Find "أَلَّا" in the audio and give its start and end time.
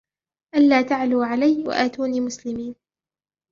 0.55-0.81